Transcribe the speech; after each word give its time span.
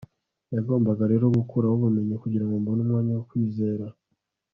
nagombaga 0.53 1.03
rero 1.11 1.25
gukuraho 1.37 1.73
ubumenyi, 1.77 2.15
kugira 2.23 2.45
ngo 2.45 2.53
mbone 2.61 2.81
umwanya 2.83 3.11
wo 3.17 3.23
kwizera 3.29 3.85